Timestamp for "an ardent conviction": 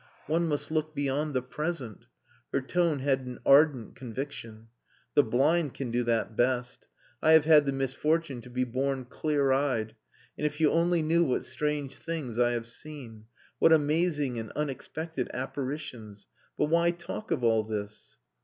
3.19-4.69